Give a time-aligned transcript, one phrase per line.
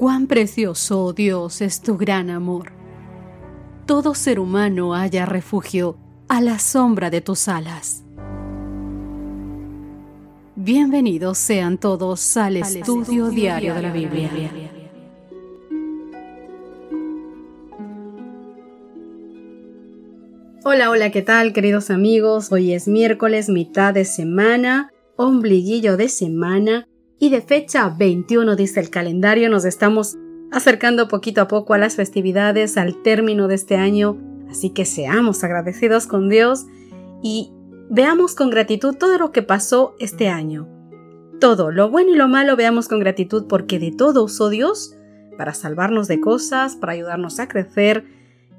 [0.00, 2.72] Cuán precioso, oh Dios, es tu gran amor.
[3.84, 8.02] Todo ser humano haya refugio a la sombra de tus alas.
[10.56, 14.30] Bienvenidos sean todos al, estudio, diario de la Biblia.
[20.64, 22.50] Hola, hola, ¿qué tal queridos amigos?
[22.50, 26.86] Hoy es miércoles, mitad de semana, ombliguillo de semana
[27.20, 30.16] y de fecha 21 dice el calendario, nos estamos
[30.50, 34.16] acercando poquito a poco a las festividades, al término de este año,
[34.50, 36.64] así que seamos agradecidos con Dios
[37.22, 37.52] y
[37.90, 40.66] veamos con gratitud todo lo que pasó este año.
[41.40, 44.96] Todo, lo bueno y lo malo, veamos con gratitud porque de todo usó Dios
[45.36, 48.04] para salvarnos de cosas, para ayudarnos a crecer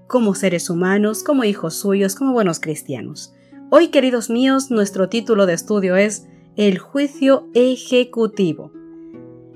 [0.05, 3.34] como seres humanos, como hijos suyos, como buenos cristianos.
[3.71, 8.74] Hoy, queridos míos, nuestro título de estudio es El juicio ejecutivo.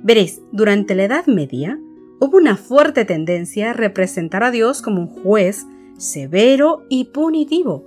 [0.01, 1.77] Veréis, durante la Edad Media,
[2.21, 5.65] hubo una fuerte tendencia a representar a Dios como un juez
[5.97, 7.83] severo y punitivo.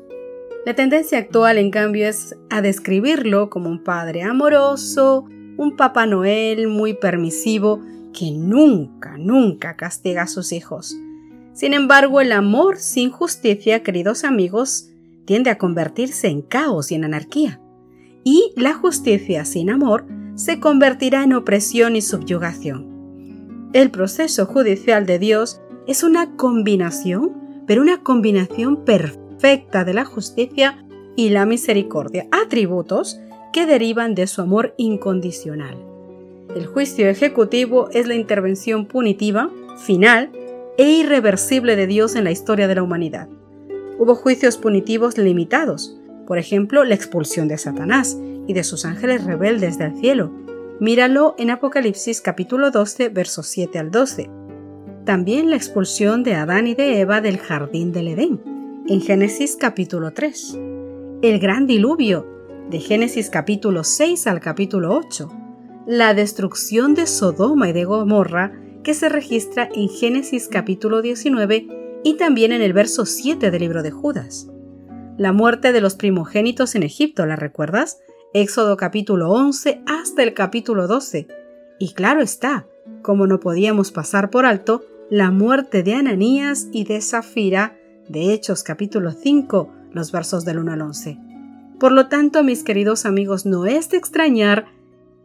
[0.67, 5.25] La tendencia actual, en cambio, es a describirlo como un padre amoroso,
[5.57, 7.81] un Papá Noel muy permisivo
[8.13, 10.95] que nunca, nunca castiga a sus hijos.
[11.55, 14.91] Sin embargo, el amor sin justicia, queridos amigos,
[15.25, 17.59] tiende a convertirse en caos y en anarquía.
[18.31, 23.71] Y la justicia sin amor se convertirá en opresión y subyugación.
[23.73, 27.33] El proceso judicial de Dios es una combinación,
[27.67, 30.85] pero una combinación perfecta de la justicia
[31.17, 33.19] y la misericordia, atributos
[33.51, 35.79] que derivan de su amor incondicional.
[36.55, 40.33] El juicio ejecutivo es la intervención punitiva, final
[40.77, 43.31] e irreversible de Dios en la historia de la humanidad.
[43.99, 45.98] Hubo juicios punitivos limitados,
[46.29, 50.31] por ejemplo, la expulsión de Satanás y de sus ángeles rebeldes del cielo,
[50.81, 54.31] Míralo en Apocalipsis capítulo 12, versos 7 al 12.
[55.05, 58.41] También la expulsión de Adán y de Eva del jardín del Edén,
[58.87, 60.57] en Génesis capítulo 3.
[61.23, 62.29] El gran diluvio,
[62.71, 65.29] de Génesis capítulo 6 al capítulo 8.
[65.89, 68.53] La destrucción de Sodoma y de Gomorra,
[68.85, 71.67] que se registra en Génesis capítulo 19
[72.05, 74.49] y también en el verso 7 del libro de Judas.
[75.19, 77.99] La muerte de los primogénitos en Egipto, ¿la recuerdas?
[78.35, 81.27] Éxodo capítulo 11 hasta el capítulo 12.
[81.81, 82.69] Y claro está,
[83.03, 87.77] como no podíamos pasar por alto, la muerte de Ananías y de Zafira,
[88.09, 91.19] de Hechos capítulo 5, los versos del 1 al 11.
[91.81, 94.67] Por lo tanto, mis queridos amigos, no es de extrañar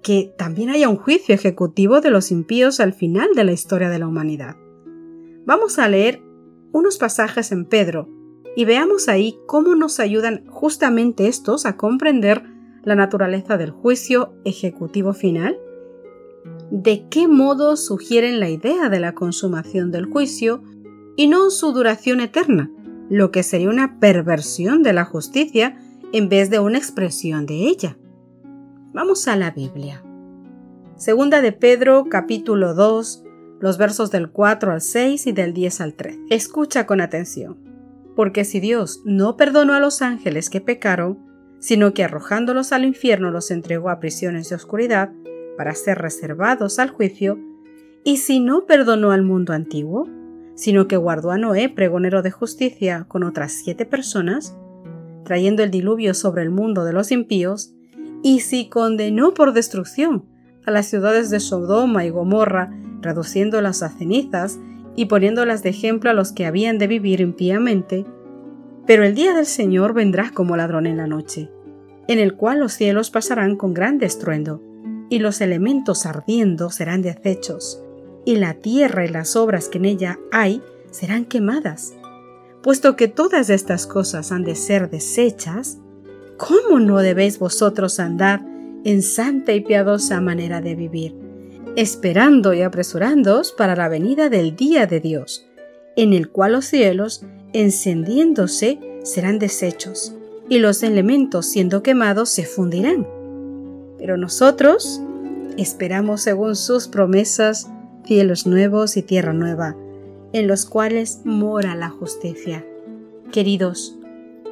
[0.01, 3.99] que también haya un juicio ejecutivo de los impíos al final de la historia de
[3.99, 4.55] la humanidad.
[5.45, 6.19] Vamos a leer
[6.71, 8.22] unos pasajes en Pedro
[8.55, 12.43] y veamos ahí cómo nos ayudan justamente estos a comprender
[12.83, 15.57] la naturaleza del juicio ejecutivo final?
[16.69, 20.63] ¿De qué modo sugieren la idea de la consumación del juicio
[21.15, 22.71] y no su duración eterna,
[23.09, 25.77] lo que sería una perversión de la justicia
[26.11, 27.97] en vez de una expresión de ella?
[28.93, 30.03] Vamos a la Biblia.
[30.95, 33.23] Segunda de Pedro, capítulo 2,
[33.59, 36.17] los versos del 4 al 6 y del 10 al 3.
[36.29, 37.72] Escucha con atención.
[38.15, 41.19] Porque si Dios no perdonó a los ángeles que pecaron,
[41.59, 45.11] sino que arrojándolos al infierno los entregó a prisiones de oscuridad
[45.57, 47.39] para ser reservados al juicio,
[48.03, 50.09] y si no perdonó al mundo antiguo,
[50.55, 54.55] sino que guardó a Noé, pregonero de justicia, con otras siete personas,
[55.23, 57.73] trayendo el diluvio sobre el mundo de los impíos,
[58.21, 60.25] y si condenó por destrucción
[60.65, 64.59] a las ciudades de Sodoma y Gomorra, reduciéndolas a cenizas
[64.95, 68.05] y poniéndolas de ejemplo a los que habían de vivir impíamente,
[68.85, 71.49] pero el día del Señor vendrá como ladrón en la noche,
[72.07, 74.61] en el cual los cielos pasarán con gran estruendo,
[75.09, 77.83] y los elementos ardiendo serán deshechos,
[78.25, 80.61] y la tierra y las obras que en ella hay
[80.91, 81.93] serán quemadas.
[82.61, 85.79] Puesto que todas estas cosas han de ser deshechas,
[86.37, 88.45] ¿cómo no debéis vosotros andar
[88.85, 91.15] en santa y piadosa manera de vivir,
[91.75, 95.47] esperando y apresurándoos para la venida del día de Dios,
[95.95, 100.15] en el cual los cielos encendiéndose serán deshechos,
[100.49, 103.07] y los elementos siendo quemados se fundirán.
[103.97, 105.01] Pero nosotros
[105.57, 107.69] esperamos según sus promesas
[108.05, 109.75] cielos nuevos y tierra nueva,
[110.33, 112.65] en los cuales mora la justicia.
[113.31, 113.97] Queridos,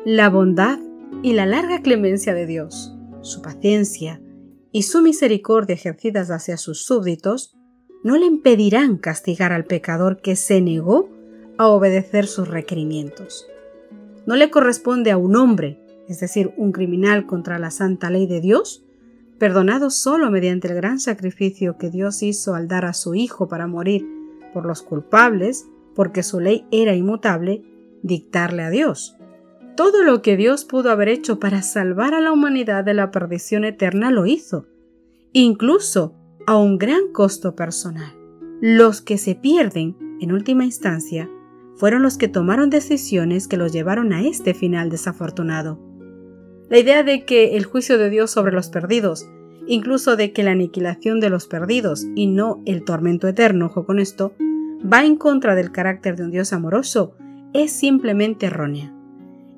[0.05, 0.79] la bondad
[1.21, 4.21] y la larga clemencia de Dios, su paciencia
[4.71, 7.57] y su misericordia ejercidas hacia sus súbditos,
[8.03, 11.09] no le impedirán castigar al pecador que se negó
[11.57, 13.47] a obedecer sus requerimientos.
[14.25, 18.41] No le corresponde a un hombre, es decir, un criminal contra la santa ley de
[18.41, 18.83] Dios,
[19.37, 23.67] perdonados solo mediante el gran sacrificio que Dios hizo al dar a su Hijo para
[23.67, 24.07] morir
[24.53, 25.65] por los culpables,
[25.95, 27.63] porque su ley era inmutable,
[28.03, 29.15] dictarle a Dios.
[29.75, 33.63] Todo lo que Dios pudo haber hecho para salvar a la humanidad de la perdición
[33.63, 34.67] eterna lo hizo,
[35.31, 36.15] incluso
[36.45, 38.13] a un gran costo personal.
[38.59, 41.29] Los que se pierden, en última instancia,
[41.75, 45.79] fueron los que tomaron decisiones que los llevaron a este final desafortunado.
[46.69, 49.27] La idea de que el juicio de Dios sobre los perdidos,
[49.67, 53.99] incluso de que la aniquilación de los perdidos y no el tormento eterno, ojo con
[53.99, 54.33] esto,
[54.81, 57.15] va en contra del carácter de un Dios amoroso,
[57.53, 58.93] es simplemente errónea.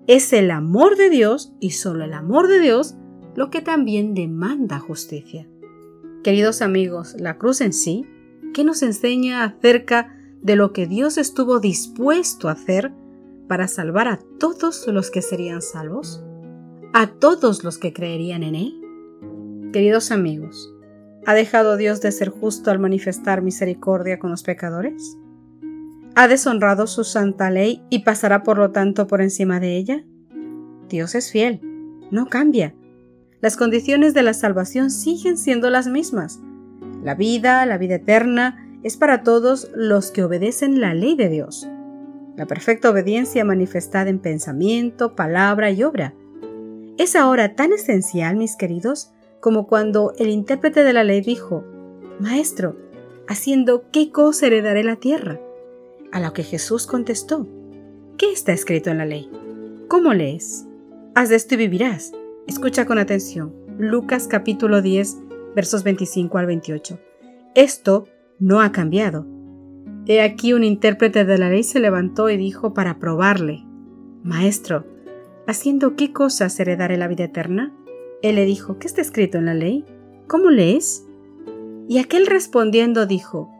[0.07, 2.95] Es el amor de Dios y solo el amor de Dios
[3.35, 5.47] lo que también demanda justicia.
[6.23, 8.05] Queridos amigos, la cruz en sí,
[8.53, 12.91] ¿qué nos enseña acerca de lo que Dios estuvo dispuesto a hacer
[13.47, 16.23] para salvar a todos los que serían salvos?
[16.93, 18.81] a todos los que creerían en Él?
[19.73, 20.71] Queridos amigos,
[21.25, 25.17] ¿ha dejado Dios de ser justo al manifestar misericordia con los pecadores?
[26.15, 30.03] ¿Ha deshonrado su santa ley y pasará por lo tanto por encima de ella?
[30.87, 31.61] Dios es fiel,
[32.11, 32.75] no cambia.
[33.41, 36.39] Las condiciones de la salvación siguen siendo las mismas.
[37.03, 41.67] La vida, la vida eterna, es para todos los que obedecen la ley de Dios.
[42.35, 46.13] La perfecta obediencia manifestada en pensamiento, palabra y obra
[46.97, 51.63] es ahora tan esencial, mis queridos, como cuando el intérprete de la ley dijo,
[52.19, 52.77] Maestro,
[53.27, 55.39] haciendo qué cosa heredaré la tierra.
[56.13, 57.47] A lo que Jesús contestó,
[58.19, 59.31] ¿qué está escrito en la ley?
[59.87, 60.67] ¿Cómo lees?
[61.15, 62.11] Haz de esto y vivirás.
[62.45, 63.51] Escucha con atención.
[63.79, 65.17] Lucas capítulo 10,
[65.55, 66.99] versos 25 al 28.
[67.55, 68.07] Esto
[68.37, 69.25] no ha cambiado.
[70.05, 73.65] He aquí un intérprete de la ley se levantó y dijo para probarle,
[74.21, 74.85] Maestro,
[75.47, 77.73] ¿Haciendo qué cosas heredaré la vida eterna?
[78.21, 79.83] Él le dijo, ¿qué está escrito en la ley?
[80.27, 81.05] ¿Cómo lees?
[81.89, 83.52] Y aquel respondiendo dijo,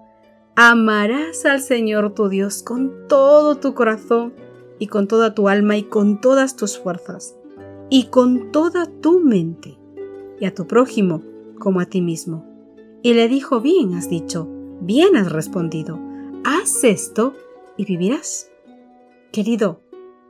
[0.55, 4.33] Amarás al Señor tu Dios con todo tu corazón
[4.79, 7.35] y con toda tu alma y con todas tus fuerzas
[7.89, 9.77] y con toda tu mente
[10.39, 11.23] y a tu prójimo
[11.57, 12.45] como a ti mismo.
[13.01, 14.47] Y le dijo, bien has dicho,
[14.81, 15.99] bien has respondido,
[16.43, 17.33] haz esto
[17.77, 18.49] y vivirás.
[19.31, 19.83] Querido,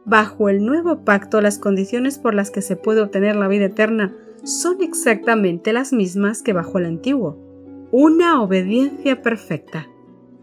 [0.06, 4.14] Bajo el nuevo pacto las condiciones por las que se puede obtener la vida eterna
[4.44, 7.38] son exactamente las mismas que bajo el antiguo.
[7.92, 9.88] Una obediencia perfecta.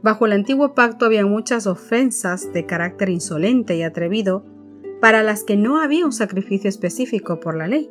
[0.03, 4.45] Bajo el antiguo pacto había muchas ofensas de carácter insolente y atrevido
[5.01, 7.91] para las que no había un sacrificio específico por la ley.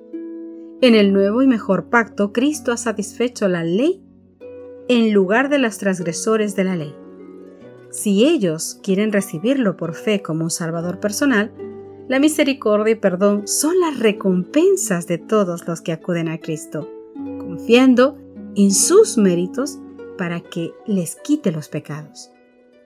[0.82, 4.02] En el nuevo y mejor pacto, Cristo ha satisfecho la ley
[4.88, 6.96] en lugar de los transgresores de la ley.
[7.92, 11.52] Si ellos quieren recibirlo por fe como un Salvador personal,
[12.08, 16.90] la misericordia y perdón son las recompensas de todos los que acuden a Cristo,
[17.40, 18.18] confiando
[18.56, 19.80] en sus méritos
[20.20, 22.30] para que les quite los pecados.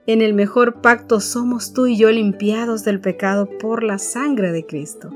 [0.07, 4.65] En el mejor pacto somos tú y yo limpiados del pecado por la sangre de
[4.65, 5.09] Cristo.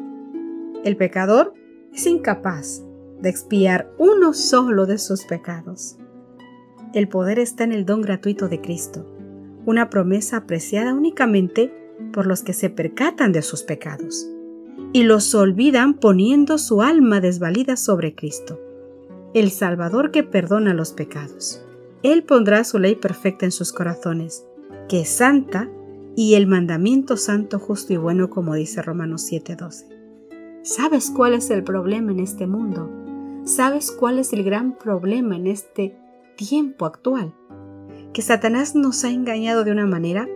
[0.83, 1.53] El pecador
[1.93, 2.83] es incapaz
[3.21, 5.97] de expiar uno solo de sus pecados.
[6.93, 9.05] El poder está en el don gratuito de Cristo
[9.67, 11.73] una promesa apreciada únicamente
[12.13, 14.25] por los que se percatan de sus pecados
[14.93, 18.61] y los olvidan poniendo su alma desvalida sobre Cristo,
[19.33, 21.65] el Salvador que perdona los pecados.
[22.07, 24.45] Él pondrá su ley perfecta en sus corazones,
[24.87, 25.69] que es santa,
[26.15, 29.87] y el mandamiento santo, justo y bueno, como dice Romanos 7:12.
[30.63, 32.89] ¿Sabes cuál es el problema en este mundo?
[33.43, 35.97] ¿Sabes cuál es el gran problema en este
[36.37, 37.33] tiempo actual?
[38.13, 40.27] que Satanás nos ha engañado de una manera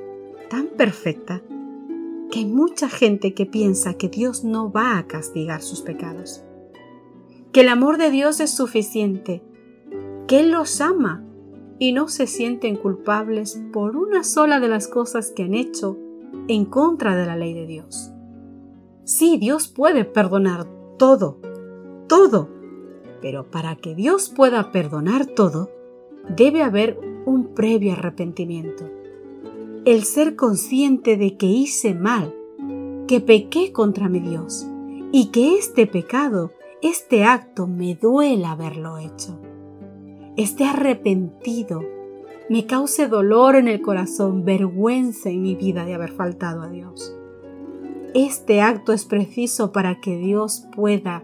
[0.50, 1.42] tan perfecta
[2.30, 6.44] que hay mucha gente que piensa que Dios no va a castigar sus pecados,
[7.52, 9.42] que el amor de Dios es suficiente,
[10.28, 11.24] que Él los ama
[11.82, 15.98] y no se sienten culpables por una sola de las cosas que han hecho
[16.48, 18.12] en contra de la ley de Dios.
[19.04, 20.68] Sí, Dios puede perdonar
[21.00, 21.40] todo,
[22.08, 22.50] todo,
[23.20, 25.72] pero para que Dios pueda perdonar todo,
[26.30, 28.88] debe haber un previo arrepentimiento.
[29.84, 32.32] El ser consciente de que hice mal,
[33.08, 34.68] que pequé contra mi Dios
[35.12, 36.52] y que este pecado,
[36.84, 39.41] este acto me duele haberlo hecho.
[40.38, 41.82] Esté arrepentido,
[42.50, 47.16] me cause dolor en el corazón, vergüenza en mi vida de haber faltado a Dios.
[48.14, 51.24] Este acto es preciso para que Dios pueda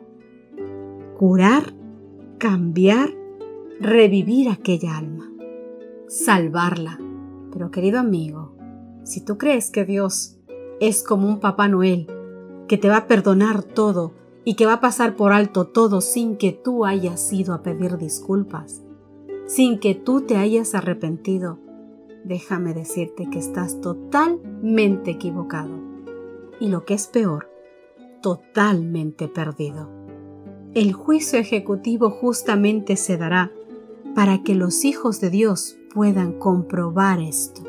[1.17, 1.73] curar,
[2.37, 3.09] cambiar,
[3.79, 5.27] revivir aquella alma
[6.07, 6.99] salvarla.
[7.51, 8.53] Pero querido amigo,
[9.03, 10.37] si tú crees que Dios
[10.79, 12.07] es como un Papá Noel,
[12.67, 16.37] que te va a perdonar todo y que va a pasar por alto todo sin
[16.37, 18.81] que tú hayas ido a pedir disculpas,
[19.47, 21.57] sin que tú te hayas arrepentido,
[22.25, 25.79] déjame decirte que estás totalmente equivocado.
[26.59, 27.49] Y lo que es peor,
[28.21, 29.89] totalmente perdido.
[30.73, 33.51] El juicio ejecutivo justamente se dará
[34.13, 37.63] para que los hijos de Dios puedan comprobar esto,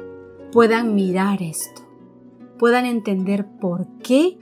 [0.53, 1.83] puedan mirar esto,
[2.59, 4.37] puedan entender por qué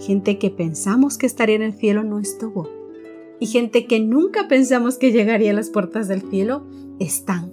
[0.00, 2.81] gente que pensamos que estaría en el cielo no estuvo
[3.42, 6.64] y gente que nunca pensamos que llegaría a las puertas del cielo
[7.00, 7.52] están.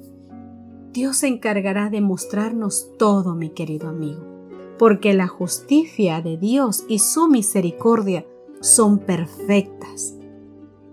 [0.94, 4.22] Dios se encargará de mostrarnos todo, mi querido amigo,
[4.78, 8.24] porque la justicia de Dios y su misericordia
[8.62, 10.14] son perfectas.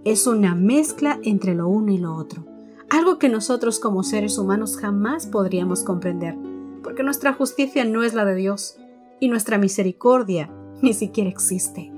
[0.06, 2.46] Es una mezcla entre lo uno y lo otro
[2.88, 6.38] algo que nosotros como seres humanos jamás podríamos comprender,
[6.82, 8.78] porque nuestra justicia no es la de Dios
[9.20, 10.50] y nuestra misericordia
[10.80, 11.92] ni siquiera existe.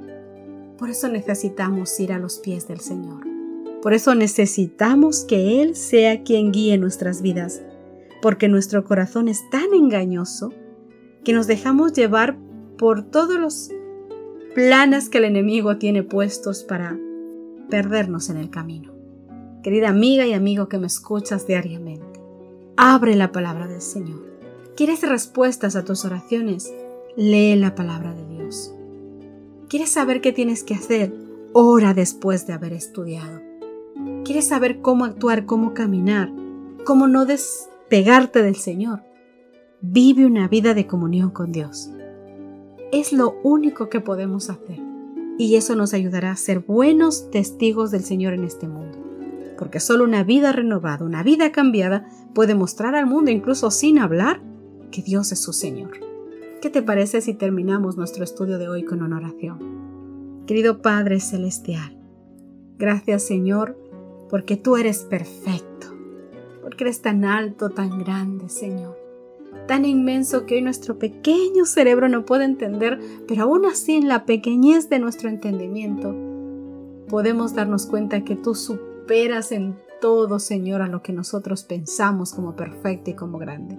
[0.78, 3.26] Por eso necesitamos ir a los pies del Señor.
[3.82, 7.62] Por eso necesitamos que Él sea quien guíe nuestras vidas,
[8.23, 10.52] porque nuestro corazón es tan engañoso
[11.25, 12.38] que nos dejamos llevar
[12.78, 13.70] por todos los
[14.54, 16.99] planes que el enemigo tiene puestos para
[17.68, 18.99] perdernos en el camino
[19.62, 22.20] querida amiga y amigo que me escuchas diariamente.
[22.76, 24.25] Abre la palabra del Señor.
[24.76, 26.73] ¿Quieres respuestas a tus oraciones?
[27.16, 28.75] Lee la palabra de Dios.
[29.68, 31.12] ¿Quieres saber qué tienes que hacer?
[31.52, 33.40] Ora después de haber estudiado.
[34.25, 36.32] ¿Quieres saber cómo actuar, cómo caminar,
[36.84, 39.02] cómo no despegarte del Señor?
[39.80, 41.90] Vive una vida de comunión con Dios.
[42.92, 44.80] Es lo único que podemos hacer
[45.38, 49.08] y eso nos ayudará a ser buenos testigos del Señor en este mundo
[49.58, 54.40] porque solo una vida renovada, una vida cambiada puede mostrar al mundo, incluso sin hablar,
[54.92, 56.08] que Dios es su Señor.
[56.61, 60.43] ¿Qué te parece si terminamos nuestro estudio de hoy con una oración?
[60.45, 61.97] Querido Padre Celestial,
[62.79, 63.79] gracias Señor,
[64.29, 65.87] porque tú eres perfecto,
[66.61, 68.99] porque eres tan alto, tan grande, Señor,
[69.69, 72.99] tan inmenso que hoy nuestro pequeño cerebro no puede entender,
[73.29, 76.12] pero aún así en la pequeñez de nuestro entendimiento
[77.09, 82.57] podemos darnos cuenta que tú superas en todo, Señor, a lo que nosotros pensamos como
[82.57, 83.79] perfecto y como grande.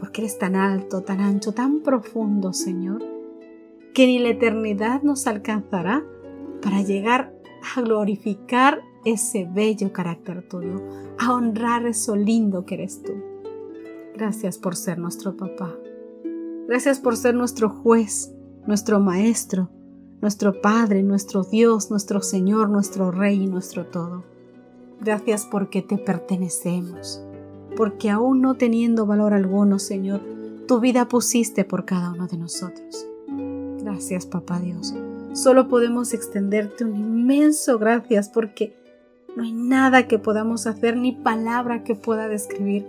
[0.00, 3.04] Porque eres tan alto, tan ancho, tan profundo, Señor,
[3.94, 6.02] que ni la eternidad nos alcanzará
[6.62, 7.32] para llegar
[7.76, 10.82] a glorificar ese bello carácter tuyo,
[11.18, 13.12] a honrar eso lindo que eres tú.
[14.14, 15.74] Gracias por ser nuestro papá.
[16.66, 18.34] Gracias por ser nuestro juez,
[18.66, 19.70] nuestro maestro,
[20.20, 24.24] nuestro Padre, nuestro Dios, nuestro Señor, nuestro Rey y nuestro todo.
[25.00, 27.24] Gracias porque te pertenecemos,
[27.76, 30.20] porque aún no teniendo valor alguno, Señor,
[30.66, 33.06] tu vida pusiste por cada uno de nosotros.
[33.82, 34.94] Gracias, Papá Dios.
[35.32, 38.76] Solo podemos extenderte un inmenso gracias porque
[39.36, 42.86] no hay nada que podamos hacer ni palabra que pueda describir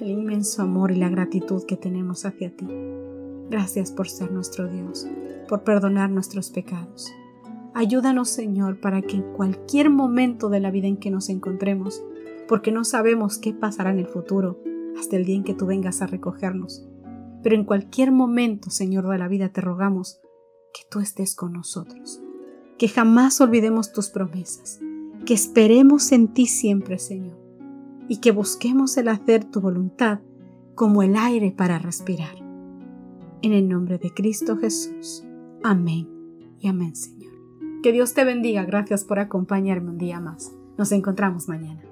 [0.00, 2.66] el inmenso amor y la gratitud que tenemos hacia ti.
[3.50, 5.06] Gracias por ser nuestro Dios,
[5.48, 7.12] por perdonar nuestros pecados.
[7.74, 12.02] Ayúdanos, Señor, para que en cualquier momento de la vida en que nos encontremos,
[12.52, 14.60] porque no sabemos qué pasará en el futuro,
[15.00, 16.86] hasta el día en que tú vengas a recogernos,
[17.42, 20.20] pero en cualquier momento, Señor de la vida, te rogamos
[20.74, 22.20] que tú estés con nosotros,
[22.76, 24.80] que jamás olvidemos tus promesas,
[25.24, 27.38] que esperemos en ti siempre, Señor,
[28.06, 30.20] y que busquemos el hacer tu voluntad
[30.74, 32.36] como el aire para respirar.
[33.40, 35.24] En el nombre de Cristo Jesús.
[35.62, 36.06] Amén
[36.60, 37.32] y amén, Señor.
[37.82, 38.66] Que Dios te bendiga.
[38.66, 40.52] Gracias por acompañarme un día más.
[40.76, 41.91] Nos encontramos mañana.